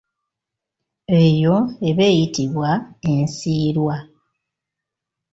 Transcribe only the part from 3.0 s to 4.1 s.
ensiirwa.